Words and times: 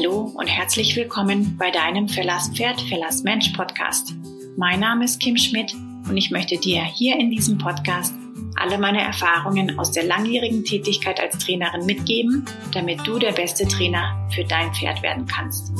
Hallo 0.00 0.32
und 0.34 0.46
herzlich 0.46 0.96
willkommen 0.96 1.58
bei 1.58 1.70
deinem 1.70 2.08
Verlass 2.08 2.48
Pferd, 2.54 2.80
Verlass 2.80 3.22
Mensch 3.22 3.50
Podcast. 3.50 4.14
Mein 4.56 4.80
Name 4.80 5.04
ist 5.04 5.20
Kim 5.20 5.36
Schmidt 5.36 5.74
und 6.08 6.16
ich 6.16 6.30
möchte 6.30 6.56
dir 6.56 6.82
hier 6.82 7.18
in 7.18 7.30
diesem 7.30 7.58
Podcast 7.58 8.14
alle 8.56 8.78
meine 8.78 9.02
Erfahrungen 9.02 9.78
aus 9.78 9.92
der 9.92 10.04
langjährigen 10.04 10.64
Tätigkeit 10.64 11.20
als 11.20 11.36
Trainerin 11.36 11.84
mitgeben, 11.84 12.46
damit 12.72 13.06
du 13.06 13.18
der 13.18 13.32
beste 13.32 13.68
Trainer 13.68 14.26
für 14.34 14.42
dein 14.42 14.72
Pferd 14.72 15.02
werden 15.02 15.26
kannst. 15.26 15.70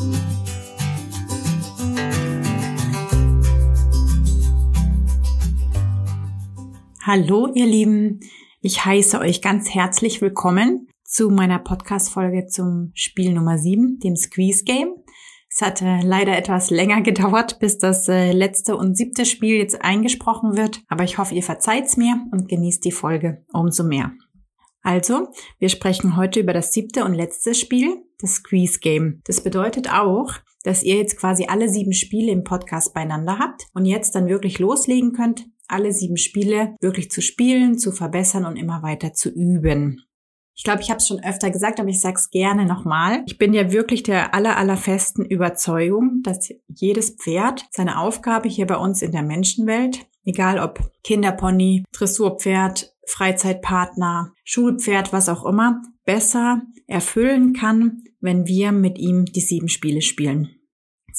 Hallo 7.01 7.51
ihr 7.55 7.65
Lieben, 7.65 8.21
ich 8.61 8.85
heiße 8.85 9.19
euch 9.19 9.41
ganz 9.41 9.71
herzlich 9.71 10.21
willkommen 10.21 10.90
zu 11.11 11.29
meiner 11.29 11.59
Podcast-Folge 11.59 12.47
zum 12.47 12.93
Spiel 12.95 13.35
Nummer 13.35 13.59
7, 13.59 13.99
dem 13.99 14.15
Squeeze 14.15 14.63
Game. 14.63 14.95
Es 15.51 15.61
hat 15.61 15.81
leider 15.81 16.39
etwas 16.39 16.71
länger 16.71 17.01
gedauert, 17.03 17.59
bis 17.59 17.79
das 17.79 18.09
äh, 18.09 18.31
letzte 18.31 18.77
und 18.77 18.97
siebte 18.97 19.27
Spiel 19.27 19.57
jetzt 19.57 19.83
eingesprochen 19.83 20.57
wird, 20.57 20.83
aber 20.89 21.03
ich 21.03 21.19
hoffe, 21.19 21.35
ihr 21.35 21.43
verzeiht's 21.43 21.97
mir 21.97 22.25
und 22.31 22.49
genießt 22.49 22.85
die 22.85 22.93
Folge 22.93 23.45
umso 23.53 23.83
mehr. 23.83 24.13
Also, 24.83 25.29
wir 25.59 25.69
sprechen 25.69 26.17
heute 26.17 26.41
über 26.41 26.53
das 26.53 26.73
siebte 26.73 27.05
und 27.05 27.15
letzte 27.15 27.55
Spiel, 27.55 27.97
das 28.21 28.37
Squeeze 28.37 28.79
Game. 28.79 29.21
Das 29.25 29.43
bedeutet 29.43 29.93
auch, 29.93 30.33
dass 30.63 30.85
ihr 30.85 30.97
jetzt 30.97 31.19
quasi 31.19 31.47
alle 31.49 31.69
sieben 31.69 31.93
Spiele 31.93 32.31
im 32.31 32.45
Podcast 32.45 32.95
beieinander 32.95 33.39
habt 33.39 33.67
und 33.75 33.85
jetzt 33.85 34.15
dann 34.15 34.29
wirklich 34.29 34.61
loslegen 34.61 35.13
könnt, 35.13 35.47
alle 35.67 35.93
sieben 35.93 36.17
Spiele 36.17 36.77
wirklich 36.81 37.11
zu 37.11 37.21
spielen, 37.21 37.79
zu 37.79 37.91
verbessern 37.91 38.45
und 38.45 38.57
immer 38.57 38.83
weiter 38.83 39.13
zu 39.13 39.29
üben. 39.31 40.05
Ich 40.61 40.65
glaube, 40.65 40.83
ich 40.83 40.91
habe 40.91 40.99
es 40.99 41.09
schon 41.09 41.25
öfter 41.25 41.51
gesagt, 41.51 41.81
aber 41.81 41.89
ich 41.89 42.03
sage 42.03 42.17
es 42.17 42.29
gerne 42.29 42.67
nochmal. 42.67 43.23
Ich 43.25 43.39
bin 43.39 43.55
ja 43.55 43.73
wirklich 43.73 44.03
der 44.03 44.35
aller, 44.35 44.59
aller 44.59 44.77
festen 44.77 45.25
Überzeugung, 45.25 46.21
dass 46.23 46.51
jedes 46.69 47.13
Pferd 47.13 47.65
seine 47.71 47.99
Aufgabe 47.99 48.47
hier 48.47 48.67
bei 48.67 48.77
uns 48.77 49.01
in 49.01 49.11
der 49.11 49.23
Menschenwelt, 49.23 50.07
egal 50.27 50.59
ob 50.59 50.93
Kinderpony, 51.03 51.85
Dressurpferd, 51.93 52.95
Freizeitpartner, 53.07 54.35
Schulpferd, 54.45 55.15
was 55.15 55.31
auch 55.31 55.47
immer, 55.47 55.81
besser 56.05 56.61
erfüllen 56.87 57.55
kann, 57.55 58.03
wenn 58.21 58.47
wir 58.47 58.71
mit 58.73 58.99
ihm 58.99 59.25
die 59.25 59.41
sieben 59.41 59.71
Spiele 59.71 60.03
spielen. 60.03 60.60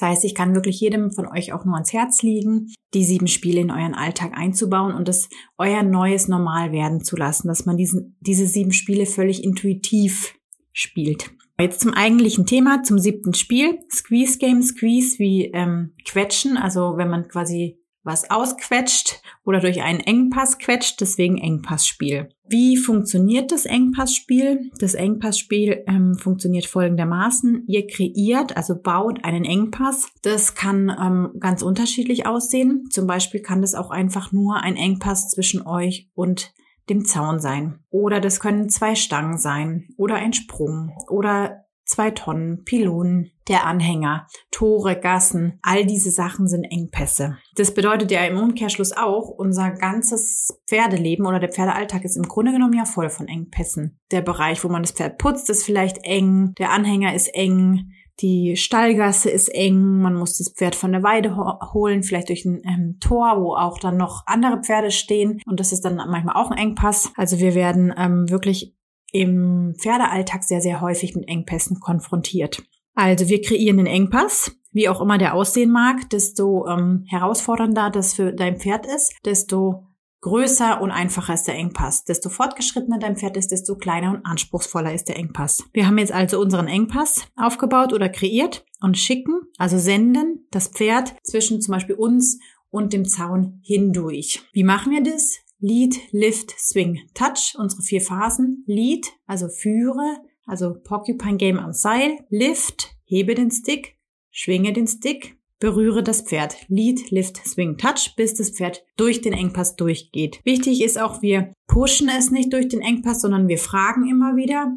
Das 0.02 0.09
heißt, 0.09 0.25
ich 0.25 0.33
kann 0.33 0.55
wirklich 0.55 0.80
jedem 0.80 1.11
von 1.11 1.27
euch 1.27 1.53
auch 1.53 1.63
nur 1.63 1.75
ans 1.75 1.94
Herz 1.94 2.23
liegen, 2.23 2.73
die 2.95 3.03
sieben 3.03 3.27
Spiele 3.27 3.61
in 3.61 3.69
euren 3.69 3.94
Alltag 3.94 4.31
einzubauen 4.35 4.95
und 4.95 5.08
es 5.08 5.30
euer 5.59 5.83
neues 5.83 6.27
Normal 6.27 6.71
werden 6.71 7.03
zu 7.03 7.16
lassen, 7.16 7.47
dass 7.47 7.67
man 7.67 7.77
diesen, 7.77 8.17
diese 8.19 8.47
sieben 8.47 8.71
Spiele 8.71 9.05
völlig 9.05 9.43
intuitiv 9.43 10.33
spielt. 10.73 11.30
Jetzt 11.59 11.81
zum 11.81 11.93
eigentlichen 11.93 12.47
Thema, 12.47 12.81
zum 12.81 12.97
siebten 12.97 13.35
Spiel. 13.35 13.77
Squeeze 13.91 14.39
Game, 14.39 14.63
Squeeze 14.63 15.19
wie 15.19 15.52
ähm, 15.53 15.93
Quetschen, 16.03 16.58
also 16.58 16.97
wenn 16.97 17.09
man 17.09 17.27
quasi 17.27 17.77
was 18.03 18.30
ausquetscht 18.30 19.21
oder 19.45 19.59
durch 19.59 19.81
einen 19.81 19.99
Engpass 19.99 20.57
quetscht, 20.57 21.02
deswegen 21.02 21.38
Engpassspiel. 21.38 22.30
Wie 22.47 22.75
funktioniert 22.77 23.52
das 23.52 23.66
Engpassspiel? 23.66 24.71
Das 24.80 24.93
Engpassspiel 24.93 25.83
ähm, 25.88 26.16
funktioniert 26.16 26.66
folgendermaßen. 26.66 27.63
Ihr 27.67 27.88
kreiert, 27.88 28.58
also 28.58 28.75
baut 28.81 29.23
einen 29.23 29.45
Engpass. 29.45 30.09
Das 30.21 30.55
kann 30.55 30.89
ähm, 30.89 31.39
ganz 31.39 31.61
unterschiedlich 31.61 32.25
aussehen. 32.25 32.85
Zum 32.89 33.08
Beispiel 33.08 33.41
kann 33.41 33.61
das 33.61 33.75
auch 33.75 33.91
einfach 33.91 34.31
nur 34.31 34.58
ein 34.58 34.75
Engpass 34.75 35.30
zwischen 35.30 35.65
euch 35.65 36.09
und 36.13 36.53
dem 36.89 37.05
Zaun 37.05 37.39
sein. 37.39 37.80
Oder 37.89 38.19
das 38.19 38.39
können 38.39 38.69
zwei 38.69 38.95
Stangen 38.95 39.38
sein 39.38 39.88
oder 39.97 40.15
ein 40.15 40.33
Sprung 40.33 40.91
oder 41.09 41.65
zwei 41.92 42.11
Tonnen, 42.11 42.64
Pylonen, 42.64 43.32
der 43.48 43.65
Anhänger, 43.65 44.27
Tore, 44.49 44.99
Gassen, 44.99 45.60
all 45.61 45.86
diese 45.86 46.10
Sachen 46.10 46.48
sind 46.48 46.64
Engpässe. 46.64 47.38
Das 47.55 47.73
bedeutet 47.73 48.11
ja 48.11 48.23
im 48.26 48.38
Umkehrschluss 48.38 48.93
auch, 48.93 49.27
unser 49.30 49.71
ganzes 49.71 50.58
Pferdeleben 50.67 51.26
oder 51.26 51.39
der 51.39 51.52
Pferdealltag 51.52 52.05
ist 52.05 52.15
im 52.15 52.27
Grunde 52.27 52.54
genommen 52.54 52.77
ja 52.77 52.86
voll 52.86 53.10
von 53.10 53.27
Engpässen. 53.27 53.99
Der 54.11 54.21
Bereich, 54.21 54.64
wo 54.64 54.70
man 54.70 54.83
das 54.83 54.93
Pferd 54.93 55.17
putzt, 55.17 55.49
ist 55.49 55.64
vielleicht 55.64 55.99
eng, 56.04 56.54
der 56.58 56.71
Anhänger 56.71 57.14
ist 57.14 57.27
eng, 57.36 57.92
die 58.21 58.55
Stallgasse 58.55 59.30
ist 59.30 59.49
eng, 59.49 60.02
man 60.02 60.14
muss 60.14 60.38
das 60.38 60.54
Pferd 60.54 60.76
von 60.76 60.92
der 60.92 61.04
Weide 61.04 61.36
holen, 61.73 62.04
vielleicht 62.04 62.30
durch 62.30 62.45
ein 62.45 62.61
ähm, 62.65 62.98
Tor, 62.99 63.42
wo 63.42 63.55
auch 63.55 63.80
dann 63.80 63.98
noch 63.98 64.23
andere 64.27 64.61
Pferde 64.61 64.92
stehen. 64.92 65.42
Und 65.45 65.60
das 65.60 65.71
ist 65.71 65.83
dann 65.83 65.95
manchmal 65.95 66.36
auch 66.36 66.52
ein 66.52 66.58
Engpass. 66.58 67.11
Also 67.17 67.39
wir 67.39 67.55
werden 67.55 67.94
ähm, 67.98 68.30
wirklich 68.30 68.76
im 69.11 69.76
Pferdealltag 69.77 70.44
sehr, 70.44 70.61
sehr 70.61 70.82
häufig 70.82 71.16
mit 71.16 71.27
Engpässen 71.27 71.80
konfrontiert. 71.80 72.64
Also 72.94 73.27
wir 73.27 73.42
kreieren 73.42 73.77
den 73.77 73.86
Engpass, 73.86 74.52
wie 74.72 74.89
auch 74.89 75.02
immer 75.02 75.17
der 75.17 75.33
aussehen 75.33 75.72
mag, 75.72 76.10
desto 76.10 76.67
ähm, 76.67 77.05
herausfordernder 77.08 77.89
das 77.89 78.14
für 78.14 78.33
dein 78.33 78.58
Pferd 78.58 78.86
ist, 78.86 79.14
desto 79.26 79.88
größer 80.21 80.82
und 80.82 80.92
einfacher 80.92 81.33
ist 81.33 81.48
der 81.48 81.55
Engpass. 81.55 82.05
Desto 82.05 82.30
fortgeschrittener 82.30 83.00
dein 83.00 83.17
Pferd 83.17 83.38
ist, 83.38 83.52
desto 83.52 83.76
kleiner 83.76 84.11
und 84.11 84.26
anspruchsvoller 84.26 84.94
ist 84.94 85.10
der 85.10 85.17
Engpass. 85.17 85.64
Wir 85.73 85.88
haben 85.88 85.98
jetzt 85.98 86.11
also 86.11 86.39
unseren 86.39 86.67
Engpass 86.67 87.27
aufgebaut 87.36 87.92
oder 87.92 88.08
kreiert 88.08 88.64
und 88.82 88.98
schicken, 88.98 89.42
also 89.58 89.77
senden 89.77 90.48
das 90.52 90.67
Pferd 90.67 91.16
zwischen 91.23 91.60
zum 91.61 91.73
Beispiel 91.73 91.95
uns 91.95 92.39
und 92.70 92.94
dem 92.94 93.05
Zaun 93.05 93.60
hindurch. 93.64 94.44
Wie 94.54 94.64
machen 94.64 94.92
wir 94.92 95.04
das? 95.04 95.39
Lead, 95.64 95.95
Lift, 96.11 96.55
Swing, 96.58 97.02
Touch, 97.14 97.55
unsere 97.55 97.83
vier 97.83 98.02
Phasen. 98.02 98.64
Lead, 98.66 99.08
also 99.27 99.48
führe, 99.48 100.17
also 100.45 100.73
Porcupine 100.83 101.38
Game 101.38 101.60
am 101.60 101.72
Seil. 101.72 102.17
Lift, 102.30 102.95
hebe 103.05 103.36
den 103.36 103.52
Stick, 103.52 103.95
schwinge 104.32 104.73
den 104.73 104.88
Stick, 104.88 105.38
berühre 105.60 106.02
das 106.02 106.23
Pferd. 106.23 106.55
Lead, 106.67 107.11
Lift, 107.11 107.38
Swing, 107.45 107.77
Touch, 107.77 108.16
bis 108.17 108.33
das 108.33 108.50
Pferd 108.50 108.83
durch 108.98 109.21
den 109.21 109.33
Engpass 109.33 109.76
durchgeht. 109.76 110.42
Wichtig 110.44 110.83
ist 110.83 111.00
auch, 111.00 111.21
wir 111.21 111.54
pushen 111.67 112.10
es 112.10 112.32
nicht 112.32 112.52
durch 112.52 112.67
den 112.67 112.82
Engpass, 112.82 113.21
sondern 113.21 113.48
wir 113.48 113.60
fragen 113.60 114.10
immer 114.10 114.36
wieder, 114.36 114.76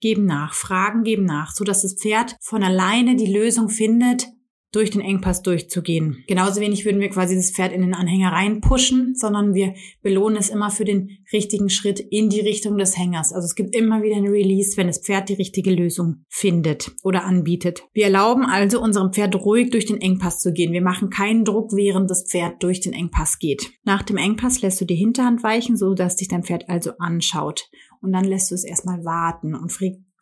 geben 0.00 0.24
nach, 0.24 0.54
fragen, 0.54 1.02
geben 1.02 1.26
nach, 1.26 1.54
so 1.54 1.62
dass 1.62 1.82
das 1.82 1.94
Pferd 1.94 2.36
von 2.40 2.62
alleine 2.62 3.16
die 3.16 3.30
Lösung 3.30 3.68
findet, 3.68 4.28
durch 4.76 4.90
den 4.90 5.00
Engpass 5.00 5.40
durchzugehen. 5.40 6.22
Genauso 6.26 6.60
wenig 6.60 6.84
würden 6.84 7.00
wir 7.00 7.08
quasi 7.08 7.34
das 7.34 7.50
Pferd 7.50 7.72
in 7.72 7.80
den 7.80 7.94
Anhänger 7.94 8.30
reinpushen, 8.30 9.14
sondern 9.14 9.54
wir 9.54 9.72
belohnen 10.02 10.36
es 10.36 10.50
immer 10.50 10.70
für 10.70 10.84
den 10.84 11.16
richtigen 11.32 11.70
Schritt 11.70 11.98
in 11.98 12.28
die 12.28 12.40
Richtung 12.40 12.76
des 12.76 12.98
Hängers. 12.98 13.32
Also 13.32 13.46
es 13.46 13.54
gibt 13.54 13.74
immer 13.74 14.02
wieder 14.02 14.16
ein 14.16 14.28
Release, 14.28 14.76
wenn 14.76 14.86
das 14.86 14.98
Pferd 14.98 15.30
die 15.30 15.34
richtige 15.34 15.70
Lösung 15.70 16.24
findet 16.28 16.92
oder 17.02 17.24
anbietet. 17.24 17.84
Wir 17.94 18.04
erlauben 18.04 18.44
also 18.44 18.82
unserem 18.82 19.14
Pferd 19.14 19.34
ruhig 19.36 19.70
durch 19.70 19.86
den 19.86 20.00
Engpass 20.00 20.40
zu 20.40 20.52
gehen. 20.52 20.74
Wir 20.74 20.82
machen 20.82 21.08
keinen 21.08 21.46
Druck, 21.46 21.72
während 21.72 22.10
das 22.10 22.26
Pferd 22.28 22.62
durch 22.62 22.80
den 22.80 22.92
Engpass 22.92 23.38
geht. 23.38 23.70
Nach 23.84 24.02
dem 24.02 24.18
Engpass 24.18 24.60
lässt 24.60 24.78
du 24.80 24.84
die 24.84 24.94
Hinterhand 24.94 25.42
weichen, 25.42 25.78
so 25.78 25.94
dass 25.94 26.16
dich 26.16 26.28
dein 26.28 26.42
Pferd 26.42 26.68
also 26.68 26.90
anschaut. 26.98 27.70
Und 28.02 28.12
dann 28.12 28.24
lässt 28.24 28.50
du 28.50 28.54
es 28.54 28.64
erstmal 28.64 29.04
warten 29.04 29.54
und 29.54 29.72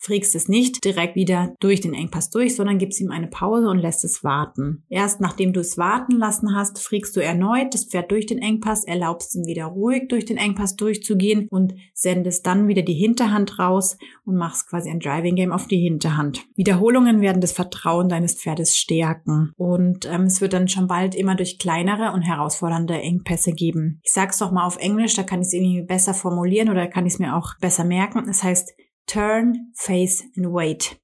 frägst 0.05 0.35
es 0.35 0.49
nicht 0.49 0.85
direkt 0.85 1.17
wieder 1.17 1.55
durch 1.61 1.81
den 1.81 1.95
Engpass 1.95 2.29
durch, 2.29 2.55
sondern 2.55 2.79
gibst 2.79 3.01
ihm 3.01 3.11
eine 3.11 3.27
Pause 3.27 3.69
und 3.69 3.79
lässt 3.79 4.05
es 4.05 4.23
warten. 4.23 4.85
Erst 4.91 5.21
nachdem 5.21 5.55
du 5.55 5.61
es 5.61 5.79
warten 5.79 6.17
lassen 6.19 6.55
hast, 6.55 6.79
frägst 6.79 7.17
du 7.17 7.21
erneut 7.21 7.73
das 7.73 7.87
Pferd 7.87 8.11
durch 8.11 8.27
den 8.27 8.39
Engpass, 8.39 8.85
erlaubst 8.85 9.35
ihm 9.35 9.47
wieder 9.47 9.65
ruhig 9.65 10.09
durch 10.09 10.27
den 10.27 10.37
Engpass 10.37 10.77
durchzugehen 10.77 11.49
und 11.51 11.75
sendest 11.95 12.47
dann 12.47 12.69
wieder 12.69 12.83
die 12.83 12.95
Hinterhand 12.95 13.59
raus 13.59 13.97
und 14.27 14.37
machst 14.37 14.69
quasi 14.69 14.91
ein 14.91 15.01
Driving 15.01 15.37
Game 15.37 15.53
auf 15.53 15.67
die 15.67 15.79
Hinterhand. 15.81 16.45
Wiederholungen 16.55 17.23
werden 17.23 17.41
das 17.41 17.53
Vertrauen 17.53 18.09
deines 18.11 18.35
Pferdes 18.35 18.77
stärken 18.77 19.53
und 19.57 20.07
ähm, 20.07 20.25
es 20.25 20.43
wird 20.43 20.53
dann 20.53 20.69
schon 20.69 20.87
bald 20.87 21.15
immer 21.15 21.35
durch 21.35 21.59
kleinere 21.59 22.13
und 22.13 22.23
herausfordernde 22.23 23.01
Engpässe 23.01 23.53
geben. 23.53 24.01
Ich 24.03 24.13
sag's 24.13 24.39
doch 24.39 24.53
mal 24.53 24.67
auf 24.67 24.77
Englisch, 24.77 25.15
da 25.15 25.23
kann 25.23 25.41
ich 25.41 25.47
es 25.47 25.53
irgendwie 25.55 25.83
besser 25.83 26.13
formulieren 26.13 26.69
oder 26.69 26.87
kann 26.89 27.07
ich 27.07 27.15
es 27.15 27.19
mir 27.19 27.37
auch 27.37 27.55
besser 27.61 27.85
merken. 27.85 28.29
Es 28.29 28.43
heißt 28.43 28.75
Turn, 29.07 29.73
Face 29.75 30.25
and 30.37 30.53
Wait. 30.53 31.01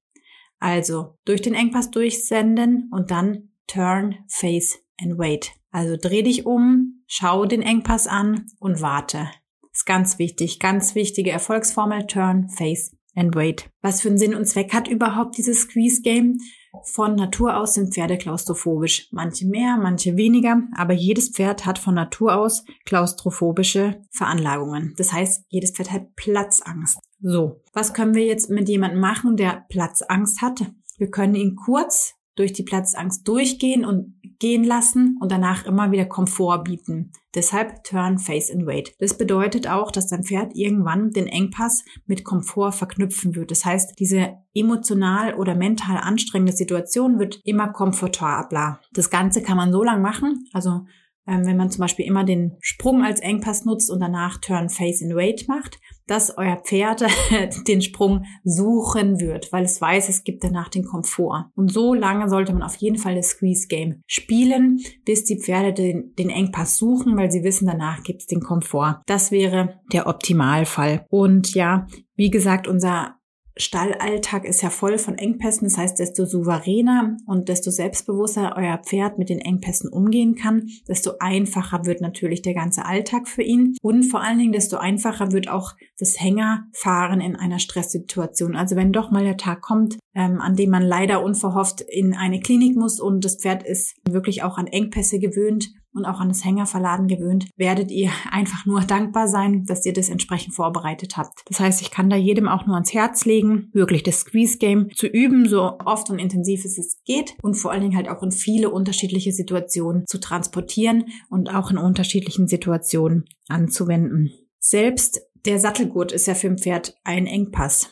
Also 0.59 1.17
durch 1.25 1.41
den 1.41 1.53
Engpass 1.53 1.91
durchsenden 1.91 2.89
und 2.91 3.11
dann 3.11 3.49
Turn, 3.67 4.25
Face 4.27 4.79
and 5.01 5.17
Wait. 5.17 5.51
Also 5.71 5.95
dreh 5.99 6.21
dich 6.21 6.45
um, 6.45 7.03
schau 7.07 7.45
den 7.45 7.61
Engpass 7.61 8.07
an 8.07 8.45
und 8.59 8.81
warte. 8.81 9.29
Ist 9.71 9.85
ganz 9.85 10.19
wichtig, 10.19 10.59
ganz 10.59 10.95
wichtige 10.95 11.31
Erfolgsformel 11.31 12.05
Turn, 12.07 12.49
Face 12.49 12.95
and 13.15 13.35
Wait. 13.35 13.69
Was 13.81 14.01
für 14.01 14.09
einen 14.09 14.17
Sinn 14.17 14.35
und 14.35 14.45
Zweck 14.45 14.73
hat 14.73 14.87
überhaupt 14.87 15.37
dieses 15.37 15.61
Squeeze 15.61 16.01
Game? 16.01 16.37
Von 16.83 17.15
Natur 17.15 17.57
aus 17.57 17.73
sind 17.73 17.93
Pferde 17.93 18.17
klaustrophobisch. 18.17 19.09
Manche 19.11 19.45
mehr, 19.45 19.77
manche 19.77 20.15
weniger, 20.15 20.63
aber 20.75 20.93
jedes 20.93 21.29
Pferd 21.29 21.65
hat 21.65 21.79
von 21.79 21.95
Natur 21.95 22.35
aus 22.35 22.63
klaustrophobische 22.85 24.01
Veranlagungen. 24.09 24.93
Das 24.97 25.11
heißt, 25.11 25.45
jedes 25.49 25.71
Pferd 25.71 25.91
hat 25.91 26.15
Platzangst. 26.15 26.99
So, 27.21 27.61
was 27.73 27.93
können 27.93 28.15
wir 28.15 28.25
jetzt 28.25 28.49
mit 28.49 28.69
jemandem 28.69 28.99
machen, 28.99 29.37
der 29.37 29.65
Platzangst 29.69 30.41
hat? 30.41 30.61
Wir 30.97 31.11
können 31.11 31.35
ihn 31.35 31.55
kurz 31.55 32.15
durch 32.41 32.53
die 32.53 32.63
Platzangst 32.63 33.27
durchgehen 33.27 33.85
und 33.85 34.15
gehen 34.39 34.63
lassen 34.63 35.17
und 35.21 35.31
danach 35.31 35.65
immer 35.65 35.91
wieder 35.91 36.05
Komfort 36.05 36.63
bieten. 36.63 37.11
Deshalb 37.35 37.83
Turn, 37.83 38.17
Face 38.17 38.51
and 38.51 38.65
Wait. 38.65 38.95
Das 38.99 39.15
bedeutet 39.15 39.67
auch, 39.67 39.91
dass 39.91 40.07
dein 40.07 40.23
Pferd 40.23 40.55
irgendwann 40.55 41.11
den 41.11 41.27
Engpass 41.27 41.85
mit 42.07 42.23
Komfort 42.23 42.71
verknüpfen 42.71 43.35
wird. 43.35 43.51
Das 43.51 43.63
heißt, 43.63 43.99
diese 43.99 44.33
emotional 44.55 45.35
oder 45.35 45.53
mental 45.53 45.97
anstrengende 45.97 46.53
Situation 46.53 47.19
wird 47.19 47.39
immer 47.43 47.67
komfortabler. 47.71 48.79
Das 48.93 49.11
Ganze 49.11 49.43
kann 49.43 49.57
man 49.57 49.71
so 49.71 49.83
lang 49.83 50.01
machen, 50.01 50.49
also 50.51 50.85
ähm, 51.27 51.45
wenn 51.45 51.57
man 51.57 51.69
zum 51.69 51.81
Beispiel 51.81 52.05
immer 52.05 52.23
den 52.23 52.57
Sprung 52.61 53.03
als 53.03 53.19
Engpass 53.19 53.65
nutzt 53.65 53.91
und 53.91 53.99
danach 53.99 54.39
Turn, 54.39 54.69
Face 54.69 55.01
and 55.03 55.15
Wait 55.15 55.47
macht, 55.47 55.79
dass 56.07 56.37
euer 56.37 56.57
Pferd 56.57 57.05
den 57.67 57.81
Sprung 57.81 58.25
suchen 58.43 59.19
wird, 59.19 59.51
weil 59.53 59.63
es 59.63 59.79
weiß, 59.79 60.09
es 60.09 60.23
gibt 60.23 60.43
danach 60.43 60.69
den 60.69 60.83
Komfort. 60.83 61.45
Und 61.55 61.71
so 61.71 61.93
lange 61.93 62.29
sollte 62.29 62.53
man 62.53 62.63
auf 62.63 62.75
jeden 62.75 62.97
Fall 62.97 63.15
das 63.15 63.29
Squeeze 63.29 63.67
Game 63.67 64.01
spielen, 64.07 64.79
bis 65.05 65.23
die 65.23 65.39
Pferde 65.39 65.73
den, 65.73 66.13
den 66.15 66.29
Engpass 66.29 66.77
suchen, 66.77 67.17
weil 67.17 67.31
sie 67.31 67.43
wissen, 67.43 67.65
danach 67.65 68.03
gibt 68.03 68.21
es 68.21 68.27
den 68.27 68.41
Komfort. 68.41 69.01
Das 69.05 69.31
wäre 69.31 69.79
der 69.93 70.07
Optimalfall. 70.07 71.05
Und 71.09 71.53
ja, 71.53 71.87
wie 72.15 72.29
gesagt, 72.29 72.67
unser 72.67 73.15
Stallalltag 73.57 74.45
ist 74.45 74.61
ja 74.61 74.69
voll 74.69 74.97
von 74.97 75.15
Engpässen. 75.17 75.67
Das 75.67 75.77
heißt, 75.77 75.99
desto 75.99 76.25
souveräner 76.25 77.17
und 77.25 77.49
desto 77.49 77.71
selbstbewusster 77.71 78.55
euer 78.55 78.77
Pferd 78.77 79.17
mit 79.17 79.29
den 79.29 79.39
Engpässen 79.39 79.89
umgehen 79.91 80.35
kann, 80.35 80.67
desto 80.87 81.11
einfacher 81.19 81.85
wird 81.85 82.01
natürlich 82.01 82.41
der 82.41 82.53
ganze 82.53 82.85
Alltag 82.85 83.27
für 83.27 83.43
ihn. 83.43 83.75
Und 83.81 84.03
vor 84.03 84.21
allen 84.21 84.39
Dingen, 84.39 84.53
desto 84.53 84.77
einfacher 84.77 85.31
wird 85.31 85.49
auch 85.49 85.73
das 85.97 86.19
Hängerfahren 86.19 87.21
in 87.21 87.35
einer 87.35 87.59
Stresssituation. 87.59 88.55
Also 88.55 88.75
wenn 88.75 88.93
doch 88.93 89.11
mal 89.11 89.23
der 89.23 89.37
Tag 89.37 89.61
kommt, 89.61 89.97
ähm, 90.15 90.41
an 90.41 90.55
dem 90.55 90.69
man 90.69 90.83
leider 90.83 91.23
unverhofft 91.23 91.81
in 91.81 92.13
eine 92.13 92.39
Klinik 92.39 92.75
muss 92.75 92.99
und 92.99 93.23
das 93.23 93.35
Pferd 93.35 93.63
ist 93.63 93.95
wirklich 94.09 94.43
auch 94.43 94.57
an 94.57 94.67
Engpässe 94.67 95.19
gewöhnt, 95.19 95.71
und 95.93 96.05
auch 96.05 96.19
an 96.19 96.29
das 96.29 96.45
Hängerverladen 96.45 97.07
gewöhnt, 97.07 97.49
werdet 97.57 97.91
ihr 97.91 98.09
einfach 98.31 98.65
nur 98.65 98.81
dankbar 98.81 99.27
sein, 99.27 99.65
dass 99.65 99.85
ihr 99.85 99.93
das 99.93 100.09
entsprechend 100.09 100.55
vorbereitet 100.55 101.17
habt. 101.17 101.41
Das 101.45 101.59
heißt, 101.59 101.81
ich 101.81 101.91
kann 101.91 102.09
da 102.09 102.15
jedem 102.15 102.47
auch 102.47 102.65
nur 102.65 102.75
ans 102.75 102.93
Herz 102.93 103.25
legen, 103.25 103.69
wirklich 103.73 104.03
das 104.03 104.21
Squeeze 104.21 104.57
Game 104.57 104.89
zu 104.95 105.07
üben, 105.07 105.47
so 105.47 105.77
oft 105.85 106.09
und 106.09 106.19
intensiv 106.19 106.65
es 106.65 107.01
geht 107.05 107.35
und 107.41 107.55
vor 107.55 107.71
allen 107.71 107.81
Dingen 107.81 107.95
halt 107.95 108.09
auch 108.09 108.23
in 108.23 108.31
viele 108.31 108.69
unterschiedliche 108.69 109.31
Situationen 109.31 110.05
zu 110.07 110.19
transportieren 110.19 111.05
und 111.29 111.53
auch 111.53 111.71
in 111.71 111.77
unterschiedlichen 111.77 112.47
Situationen 112.47 113.25
anzuwenden. 113.47 114.31
Selbst 114.59 115.21
der 115.45 115.59
Sattelgurt 115.59 116.11
ist 116.11 116.27
ja 116.27 116.35
für 116.35 116.47
ein 116.47 116.57
Pferd 116.57 116.95
ein 117.03 117.25
Engpass. 117.25 117.89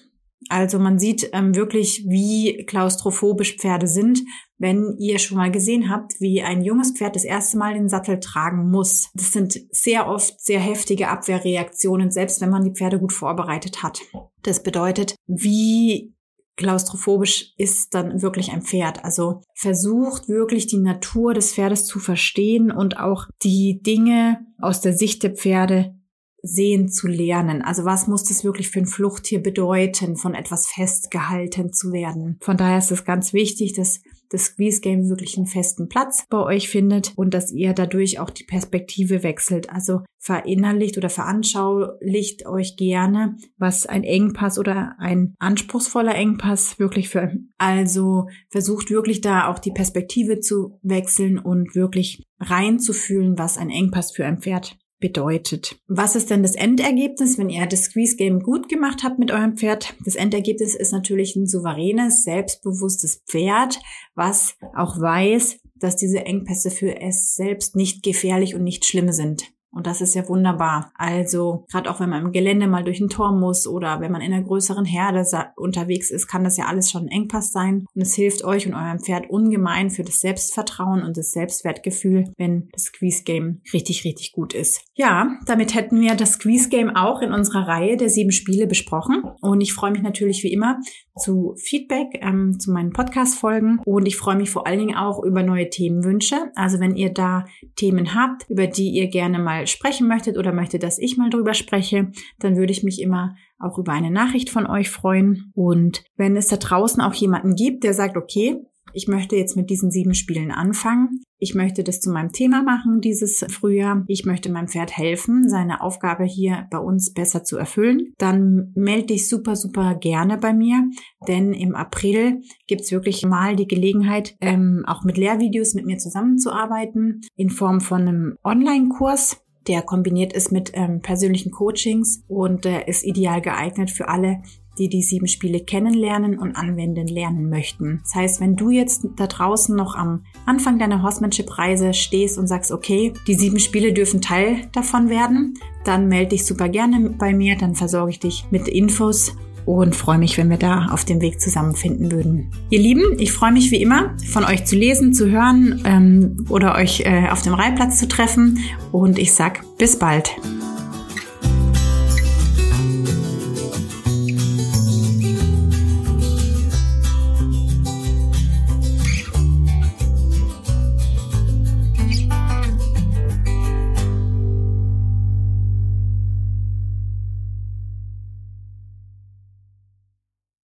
Also 0.49 0.79
man 0.79 0.99
sieht 0.99 1.29
ähm, 1.33 1.55
wirklich, 1.55 2.05
wie 2.07 2.63
klaustrophobisch 2.65 3.57
Pferde 3.57 3.87
sind, 3.87 4.21
wenn 4.59 4.97
ihr 4.99 5.17
schon 5.17 5.37
mal 5.37 5.51
gesehen 5.51 5.89
habt, 5.89 6.19
wie 6.19 6.41
ein 6.41 6.61
junges 6.61 6.91
Pferd 6.91 7.15
das 7.15 7.23
erste 7.23 7.57
Mal 7.57 7.73
den 7.73 7.89
Sattel 7.89 8.19
tragen 8.19 8.69
muss. 8.69 9.09
Das 9.15 9.31
sind 9.31 9.59
sehr 9.71 10.07
oft 10.07 10.39
sehr 10.39 10.59
heftige 10.59 11.07
Abwehrreaktionen, 11.07 12.11
selbst 12.11 12.41
wenn 12.41 12.49
man 12.49 12.63
die 12.63 12.73
Pferde 12.73 12.99
gut 12.99 13.13
vorbereitet 13.13 13.81
hat. 13.81 14.01
Das 14.43 14.61
bedeutet, 14.61 15.15
wie 15.27 16.13
klaustrophobisch 16.57 17.53
ist 17.57 17.93
dann 17.93 18.21
wirklich 18.21 18.51
ein 18.51 18.61
Pferd. 18.61 19.05
Also 19.05 19.41
versucht 19.55 20.27
wirklich 20.27 20.67
die 20.67 20.77
Natur 20.77 21.33
des 21.33 21.53
Pferdes 21.53 21.85
zu 21.85 21.99
verstehen 21.99 22.69
und 22.69 22.99
auch 22.99 23.27
die 23.41 23.81
Dinge 23.81 24.45
aus 24.59 24.81
der 24.81 24.91
Sicht 24.93 25.23
der 25.23 25.35
Pferde 25.35 25.95
sehen 26.41 26.89
zu 26.89 27.07
lernen. 27.07 27.61
Also 27.61 27.85
was 27.85 28.07
muss 28.07 28.23
das 28.25 28.43
wirklich 28.43 28.69
für 28.69 28.79
ein 28.79 28.85
Fluchttier 28.85 29.41
bedeuten, 29.41 30.17
von 30.17 30.33
etwas 30.33 30.67
festgehalten 30.67 31.71
zu 31.71 31.91
werden? 31.91 32.37
Von 32.41 32.57
daher 32.57 32.77
ist 32.77 32.91
es 32.91 33.05
ganz 33.05 33.33
wichtig, 33.33 33.73
dass 33.73 34.01
das 34.29 34.45
Squeeze 34.45 34.81
Game 34.81 35.09
wirklich 35.09 35.37
einen 35.37 35.47
festen 35.47 35.89
Platz 35.89 36.25
bei 36.29 36.37
euch 36.37 36.69
findet 36.69 37.13
und 37.15 37.33
dass 37.33 37.51
ihr 37.51 37.73
dadurch 37.73 38.19
auch 38.19 38.29
die 38.29 38.43
Perspektive 38.43 39.23
wechselt. 39.23 39.69
Also 39.69 40.01
verinnerlicht 40.17 40.97
oder 40.97 41.09
veranschaulicht 41.09 42.45
euch 42.45 42.75
gerne, 42.77 43.37
was 43.57 43.85
ein 43.85 44.03
Engpass 44.03 44.59
oder 44.59 44.95
ein 44.99 45.33
anspruchsvoller 45.39 46.15
Engpass 46.15 46.77
wirklich 46.79 47.09
für. 47.09 47.33
Also 47.57 48.27
versucht 48.49 48.89
wirklich 48.89 49.21
da 49.21 49.47
auch 49.47 49.59
die 49.59 49.71
Perspektive 49.71 50.39
zu 50.39 50.79
wechseln 50.81 51.39
und 51.39 51.75
wirklich 51.75 52.23
reinzufühlen, 52.39 53.37
was 53.37 53.57
ein 53.57 53.69
Engpass 53.69 54.11
für 54.11 54.25
ein 54.25 54.39
Pferd 54.39 54.77
bedeutet. 54.99 55.79
Was 55.87 56.15
ist 56.15 56.29
denn 56.29 56.43
das 56.43 56.55
Endergebnis, 56.55 57.37
wenn 57.37 57.49
ihr 57.49 57.65
das 57.65 57.83
Squeeze 57.83 58.15
Game 58.15 58.41
gut 58.41 58.69
gemacht 58.69 59.03
habt 59.03 59.19
mit 59.19 59.31
eurem 59.31 59.57
Pferd? 59.57 59.95
Das 60.05 60.15
Endergebnis 60.15 60.75
ist 60.75 60.91
natürlich 60.91 61.35
ein 61.35 61.47
souveränes, 61.47 62.23
selbstbewusstes 62.23 63.23
Pferd, 63.27 63.79
was 64.15 64.55
auch 64.75 64.99
weiß, 64.99 65.59
dass 65.75 65.95
diese 65.95 66.25
Engpässe 66.25 66.71
für 66.71 66.99
es 67.01 67.35
selbst 67.35 67.75
nicht 67.75 68.03
gefährlich 68.03 68.55
und 68.55 68.63
nicht 68.63 68.85
schlimm 68.85 69.11
sind. 69.11 69.51
Und 69.71 69.87
das 69.87 70.01
ist 70.01 70.15
ja 70.15 70.27
wunderbar. 70.27 70.91
Also, 70.95 71.65
gerade 71.71 71.89
auch 71.89 71.99
wenn 71.99 72.09
man 72.09 72.25
im 72.25 72.31
Gelände 72.31 72.67
mal 72.67 72.83
durch 72.83 72.99
ein 72.99 73.09
Tor 73.09 73.31
muss 73.31 73.67
oder 73.67 74.01
wenn 74.01 74.11
man 74.11 74.21
in 74.21 74.33
einer 74.33 74.43
größeren 74.43 74.85
Herde 74.85 75.23
unterwegs 75.55 76.09
ist, 76.09 76.27
kann 76.27 76.43
das 76.43 76.57
ja 76.57 76.65
alles 76.65 76.89
schon 76.89 77.03
ein 77.03 77.09
Engpass 77.09 77.51
sein. 77.51 77.85
Und 77.93 78.01
es 78.01 78.15
hilft 78.15 78.43
euch 78.43 78.67
und 78.67 78.73
eurem 78.73 78.99
Pferd 78.99 79.29
ungemein 79.29 79.89
für 79.89 80.03
das 80.03 80.19
Selbstvertrauen 80.19 81.03
und 81.03 81.17
das 81.17 81.31
Selbstwertgefühl, 81.31 82.33
wenn 82.37 82.69
das 82.71 82.83
Squeeze 82.85 83.23
Game 83.23 83.61
richtig, 83.73 84.03
richtig 84.05 84.31
gut 84.31 84.53
ist. 84.53 84.81
Ja, 84.95 85.37
damit 85.45 85.75
hätten 85.75 86.01
wir 86.01 86.15
das 86.15 86.33
Squeeze 86.33 86.69
Game 86.69 86.95
auch 86.95 87.21
in 87.21 87.31
unserer 87.31 87.67
Reihe 87.67 87.97
der 87.97 88.09
sieben 88.09 88.31
Spiele 88.31 88.65
besprochen. 88.65 89.23
Und 89.41 89.61
ich 89.61 89.73
freue 89.73 89.91
mich 89.91 90.01
natürlich 90.01 90.43
wie 90.43 90.51
immer 90.51 90.79
zu 91.19 91.53
Feedback 91.57 92.19
ähm, 92.21 92.59
zu 92.59 92.71
meinen 92.71 92.91
Podcast-Folgen. 92.91 93.81
Und 93.85 94.07
ich 94.07 94.17
freue 94.17 94.37
mich 94.37 94.49
vor 94.49 94.65
allen 94.65 94.79
Dingen 94.79 94.95
auch 94.95 95.23
über 95.23 95.43
neue 95.43 95.69
Themenwünsche. 95.69 96.51
Also 96.55 96.79
wenn 96.79 96.95
ihr 96.95 97.13
da 97.13 97.45
Themen 97.75 98.15
habt, 98.15 98.49
über 98.49 98.65
die 98.65 98.89
ihr 98.89 99.07
gerne 99.07 99.37
mal 99.37 99.49
mal 99.49 99.65
sprechen 99.67 100.07
möchtet 100.07 100.37
oder 100.37 100.53
möchtet, 100.53 100.83
dass 100.83 100.99
ich 100.99 101.17
mal 101.17 101.29
drüber 101.29 101.53
spreche, 101.53 102.11
dann 102.37 102.55
würde 102.55 102.71
ich 102.71 102.83
mich 102.83 103.01
immer 103.01 103.35
auch 103.57 103.77
über 103.79 103.91
eine 103.93 104.11
Nachricht 104.11 104.49
von 104.49 104.67
euch 104.67 104.89
freuen. 104.89 105.51
Und 105.55 106.03
wenn 106.15 106.37
es 106.37 106.47
da 106.47 106.57
draußen 106.57 107.01
auch 107.01 107.13
jemanden 107.15 107.55
gibt, 107.55 107.83
der 107.83 107.93
sagt, 107.95 108.15
okay, 108.15 108.61
ich 108.93 109.07
möchte 109.07 109.35
jetzt 109.35 109.55
mit 109.55 109.69
diesen 109.69 109.91
sieben 109.91 110.13
Spielen 110.13 110.51
anfangen. 110.51 111.23
Ich 111.39 111.55
möchte 111.55 111.83
das 111.83 112.01
zu 112.01 112.11
meinem 112.11 112.33
Thema 112.33 112.63
machen 112.63 112.99
dieses 112.99 113.45
Frühjahr. 113.49 114.03
Ich 114.07 114.25
möchte 114.25 114.51
meinem 114.51 114.67
Pferd 114.67 114.95
helfen, 114.95 115.49
seine 115.49 115.81
Aufgabe 115.81 116.25
hier 116.25 116.67
bei 116.69 116.77
uns 116.77 117.13
besser 117.13 117.43
zu 117.45 117.57
erfüllen. 117.57 118.13
Dann 118.17 118.73
melde 118.75 119.07
dich 119.07 119.29
super, 119.29 119.55
super 119.55 119.95
gerne 119.95 120.37
bei 120.37 120.53
mir, 120.53 120.89
denn 121.27 121.53
im 121.53 121.75
April 121.75 122.41
gibt's 122.67 122.91
wirklich 122.91 123.25
mal 123.25 123.55
die 123.55 123.67
Gelegenheit, 123.67 124.35
ähm, 124.41 124.83
auch 124.85 125.03
mit 125.03 125.17
Lehrvideos 125.17 125.73
mit 125.73 125.85
mir 125.85 125.97
zusammenzuarbeiten 125.97 127.21
in 127.37 127.49
Form 127.49 127.79
von 127.79 128.01
einem 128.01 128.37
Online-Kurs 128.43 129.41
der 129.67 129.83
kombiniert 129.83 130.33
ist 130.33 130.51
mit 130.51 130.71
ähm, 130.73 131.01
persönlichen 131.01 131.51
Coachings 131.51 132.23
und 132.27 132.65
äh, 132.65 132.85
ist 132.87 133.05
ideal 133.05 133.39
geeignet 133.39 133.91
für 133.91 134.07
alle, 134.07 134.41
die 134.79 134.89
die 134.89 135.03
sieben 135.03 135.27
Spiele 135.27 135.59
kennenlernen 135.59 136.39
und 136.39 136.55
anwenden 136.55 137.07
lernen 137.07 137.49
möchten. 137.49 137.99
Das 138.03 138.15
heißt, 138.15 138.41
wenn 138.41 138.55
du 138.55 138.69
jetzt 138.69 139.05
da 139.17 139.27
draußen 139.27 139.75
noch 139.75 139.95
am 139.95 140.23
Anfang 140.45 140.79
deiner 140.79 141.03
Horsemanship-Reise 141.03 141.93
stehst 141.93 142.37
und 142.37 142.47
sagst, 142.47 142.71
okay, 142.71 143.13
die 143.27 143.35
sieben 143.35 143.59
Spiele 143.59 143.93
dürfen 143.93 144.21
Teil 144.21 144.67
davon 144.71 145.09
werden, 145.09 145.55
dann 145.83 146.07
melde 146.07 146.29
dich 146.29 146.45
super 146.45 146.69
gerne 146.69 147.11
bei 147.11 147.33
mir, 147.33 147.57
dann 147.57 147.75
versorge 147.75 148.11
ich 148.11 148.19
dich 148.19 148.45
mit 148.49 148.67
Infos 148.67 149.35
und 149.65 149.95
freue 149.95 150.17
mich, 150.17 150.37
wenn 150.37 150.49
wir 150.49 150.57
da 150.57 150.87
auf 150.91 151.05
dem 151.05 151.21
Weg 151.21 151.39
zusammenfinden 151.39 152.11
würden. 152.11 152.49
Ihr 152.69 152.79
Lieben, 152.79 153.19
ich 153.19 153.31
freue 153.31 153.51
mich 153.51 153.69
wie 153.69 153.81
immer, 153.81 154.15
von 154.27 154.43
euch 154.43 154.65
zu 154.65 154.75
lesen, 154.75 155.13
zu 155.13 155.29
hören 155.29 155.83
ähm, 155.85 156.45
oder 156.49 156.75
euch 156.75 157.01
äh, 157.01 157.29
auf 157.29 157.41
dem 157.41 157.53
Reihplatz 157.53 157.99
zu 157.99 158.07
treffen 158.07 158.59
und 158.91 159.19
ich 159.19 159.33
sag 159.33 159.61
bis 159.77 159.99
bald. 159.99 160.31